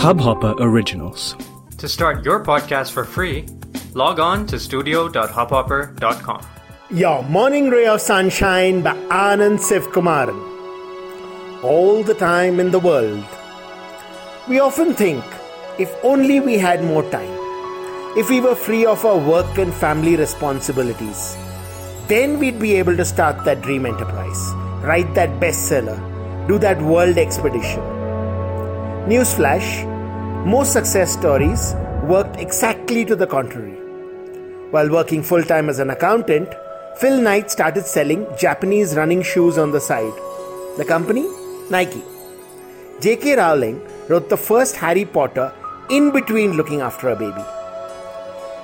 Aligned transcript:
Hubhopper 0.00 0.54
Originals. 0.58 1.36
To 1.76 1.86
start 1.86 2.24
your 2.24 2.42
podcast 2.42 2.92
for 2.92 3.04
free, 3.04 3.46
log 3.92 4.18
on 4.18 4.46
to 4.46 4.58
studio.hubhopper.com. 4.58 6.46
Your 6.90 7.22
Morning 7.24 7.68
Ray 7.68 7.86
of 7.86 8.00
Sunshine 8.00 8.80
by 8.80 8.94
Anand 9.10 9.58
Sivkumaran. 9.60 10.40
All 11.62 12.02
the 12.02 12.14
time 12.14 12.60
in 12.60 12.70
the 12.70 12.78
world. 12.78 13.26
We 14.48 14.58
often 14.58 14.94
think 14.94 15.22
if 15.78 15.94
only 16.02 16.40
we 16.40 16.56
had 16.56 16.82
more 16.82 17.04
time, 17.10 17.36
if 18.16 18.30
we 18.30 18.40
were 18.40 18.54
free 18.54 18.86
of 18.86 19.04
our 19.04 19.18
work 19.18 19.58
and 19.58 19.74
family 19.74 20.16
responsibilities, 20.16 21.36
then 22.06 22.38
we'd 22.38 22.58
be 22.58 22.74
able 22.76 22.96
to 22.96 23.04
start 23.04 23.44
that 23.44 23.60
dream 23.60 23.84
enterprise, 23.84 24.54
write 24.82 25.14
that 25.14 25.38
bestseller, 25.40 26.00
do 26.48 26.58
that 26.58 26.80
world 26.80 27.18
expedition. 27.18 27.82
Newsflash 29.12 29.89
most 30.46 30.72
success 30.72 31.12
stories 31.12 31.74
worked 32.04 32.40
exactly 32.40 33.04
to 33.04 33.14
the 33.14 33.26
contrary. 33.26 33.76
While 34.70 34.90
working 34.90 35.22
full 35.22 35.42
time 35.42 35.68
as 35.68 35.78
an 35.78 35.90
accountant, 35.90 36.48
Phil 36.96 37.20
Knight 37.20 37.50
started 37.50 37.84
selling 37.84 38.26
Japanese 38.38 38.96
running 38.96 39.22
shoes 39.22 39.58
on 39.58 39.70
the 39.70 39.80
side. 39.80 40.12
The 40.78 40.84
company? 40.86 41.28
Nike. 41.68 42.02
J.K. 43.00 43.36
Rowling 43.36 43.86
wrote 44.08 44.30
the 44.30 44.36
first 44.36 44.76
Harry 44.76 45.04
Potter 45.04 45.52
in 45.90 46.10
between 46.10 46.52
looking 46.52 46.80
after 46.80 47.10
a 47.10 47.16
baby. 47.16 47.44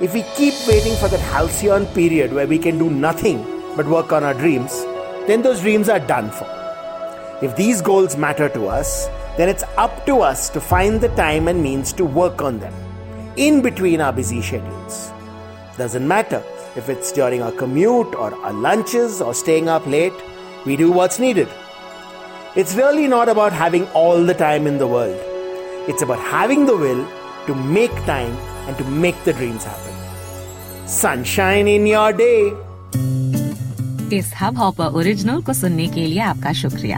If 0.00 0.12
we 0.12 0.24
keep 0.36 0.54
waiting 0.68 0.96
for 0.96 1.08
that 1.08 1.20
halcyon 1.20 1.86
period 1.86 2.34
where 2.34 2.46
we 2.46 2.58
can 2.58 2.76
do 2.76 2.90
nothing 2.90 3.44
but 3.76 3.86
work 3.86 4.12
on 4.12 4.24
our 4.24 4.34
dreams, 4.34 4.82
then 5.26 5.40
those 5.40 5.62
dreams 5.62 5.88
are 5.88 6.00
done 6.00 6.30
for. 6.30 6.46
If 7.40 7.56
these 7.56 7.80
goals 7.80 8.16
matter 8.16 8.48
to 8.50 8.66
us, 8.66 9.08
then 9.37 9.49
it's 9.49 9.63
up 9.77 10.05
to 10.05 10.21
us 10.21 10.49
to 10.49 10.61
find 10.61 11.01
the 11.01 11.09
time 11.09 11.47
and 11.47 11.61
means 11.61 11.93
to 11.93 12.05
work 12.05 12.41
on 12.41 12.59
them 12.59 12.73
in 13.35 13.61
between 13.61 14.01
our 14.01 14.11
busy 14.11 14.41
schedules. 14.41 15.11
Doesn't 15.77 16.07
matter 16.07 16.43
if 16.75 16.89
it's 16.89 17.11
during 17.11 17.41
our 17.41 17.51
commute 17.51 18.15
or 18.15 18.33
our 18.33 18.53
lunches 18.53 19.21
or 19.21 19.33
staying 19.33 19.69
up 19.69 19.85
late, 19.85 20.13
we 20.65 20.75
do 20.75 20.91
what's 20.91 21.19
needed. 21.19 21.47
It's 22.55 22.75
really 22.75 23.07
not 23.07 23.29
about 23.29 23.53
having 23.53 23.87
all 23.89 24.23
the 24.23 24.33
time 24.33 24.65
in 24.65 24.77
the 24.79 24.87
world. 24.87 25.19
It's 25.87 26.01
about 26.01 26.19
having 26.19 26.65
the 26.65 26.75
will 26.75 27.07
to 27.45 27.55
make 27.55 27.93
time 28.05 28.35
and 28.67 28.77
to 28.77 28.83
make 28.83 29.23
the 29.23 29.33
dreams 29.33 29.63
happen. 29.63 29.93
Sunshine 30.87 31.67
in 31.67 31.85
your 31.87 32.11
day. 32.13 32.53
इस 34.13 34.31
hub 34.41 34.57
hopper 34.57 34.93
original 34.97 35.41
को 35.47 35.53
सुनने 35.53 35.87
के 35.95 36.05
लिए 36.05 36.19
आपका 36.31 36.53
शुक्रिया 36.61 36.97